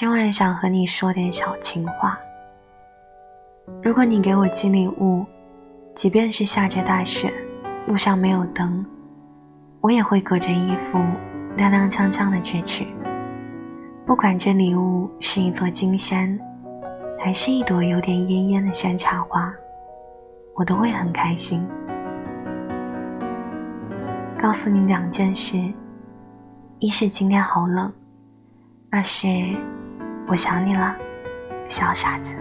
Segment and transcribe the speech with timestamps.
[0.00, 2.16] 今晚想和你说点小情话。
[3.82, 5.26] 如果你给我寄礼物，
[5.96, 7.34] 即便是下着大雪，
[7.88, 8.86] 路上没有灯，
[9.80, 11.00] 我也会隔着衣服
[11.56, 12.86] 踉踉跄跄的去取。
[14.06, 16.38] 不管这礼物是一座金山，
[17.18, 19.52] 还是一朵有点艳艳的山茶花，
[20.54, 21.66] 我都会很开心。
[24.38, 25.60] 告诉你两件事：
[26.78, 27.92] 一是今天好冷，
[28.92, 29.26] 二是
[30.28, 30.94] 我想你了，
[31.70, 32.36] 小傻子。